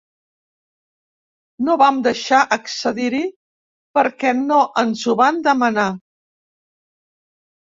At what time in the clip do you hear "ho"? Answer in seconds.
5.13-5.17